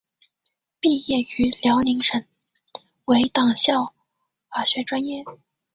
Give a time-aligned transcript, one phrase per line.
[0.79, 2.25] 毕业于辽宁省
[3.05, 3.93] 委党校
[4.49, 5.23] 法学专业。